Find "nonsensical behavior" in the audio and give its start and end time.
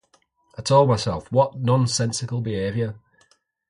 1.59-2.95